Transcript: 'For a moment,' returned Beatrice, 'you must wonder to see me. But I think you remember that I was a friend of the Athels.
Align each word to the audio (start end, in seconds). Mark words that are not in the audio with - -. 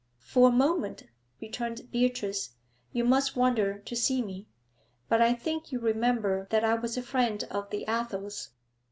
'For 0.17 0.49
a 0.49 0.51
moment,' 0.51 1.03
returned 1.39 1.91
Beatrice, 1.91 2.53
'you 2.91 3.03
must 3.03 3.35
wonder 3.35 3.77
to 3.77 3.95
see 3.95 4.23
me. 4.23 4.47
But 5.07 5.21
I 5.21 5.35
think 5.35 5.71
you 5.71 5.79
remember 5.79 6.47
that 6.49 6.63
I 6.63 6.73
was 6.73 6.97
a 6.97 7.03
friend 7.03 7.43
of 7.51 7.69
the 7.69 7.85
Athels. 7.87 8.49